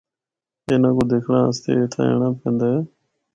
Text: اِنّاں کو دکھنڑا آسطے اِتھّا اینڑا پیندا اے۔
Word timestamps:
اِنّاں 0.71 0.93
کو 0.97 1.03
دکھنڑا 1.09 1.39
آسطے 1.49 1.71
اِتھّا 1.81 2.01
اینڑا 2.07 2.29
پیندا 2.39 2.65
اے۔ 2.71 2.79